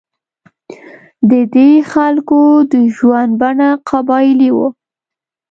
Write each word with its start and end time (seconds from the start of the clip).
د 1.29 1.31
دې 1.55 1.71
خلکو 1.91 2.41
د 2.71 2.73
ژوند 2.95 3.31
بڼه 3.41 3.69
قبایلي 3.89 4.49
وه. 4.57 4.67